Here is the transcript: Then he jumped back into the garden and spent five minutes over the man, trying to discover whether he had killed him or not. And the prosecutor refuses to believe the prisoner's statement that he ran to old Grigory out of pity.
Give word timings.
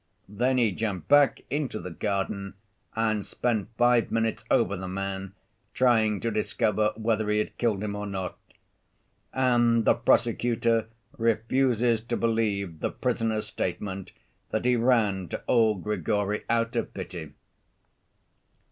Then 0.29 0.57
he 0.57 0.71
jumped 0.71 1.07
back 1.09 1.41
into 1.51 1.77
the 1.77 1.91
garden 1.91 2.55
and 2.95 3.23
spent 3.23 3.69
five 3.77 4.09
minutes 4.09 4.43
over 4.49 4.75
the 4.75 4.87
man, 4.87 5.35
trying 5.75 6.19
to 6.21 6.31
discover 6.31 6.91
whether 6.95 7.29
he 7.29 7.37
had 7.37 7.55
killed 7.59 7.83
him 7.83 7.95
or 7.95 8.07
not. 8.07 8.35
And 9.31 9.85
the 9.85 9.93
prosecutor 9.93 10.87
refuses 11.19 12.01
to 12.01 12.17
believe 12.17 12.79
the 12.79 12.89
prisoner's 12.89 13.45
statement 13.45 14.11
that 14.49 14.65
he 14.65 14.75
ran 14.75 15.27
to 15.27 15.43
old 15.47 15.83
Grigory 15.83 16.45
out 16.49 16.75
of 16.75 16.91
pity. 16.95 17.33